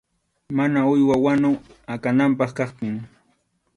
[0.57, 1.49] Mana uywa wanu
[1.93, 2.95] akananpaq kaptin.